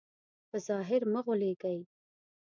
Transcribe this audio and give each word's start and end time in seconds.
په 0.49 0.57
ظاهر 0.67 1.01
مه 1.13 1.21
غولېږئ. 1.25 1.79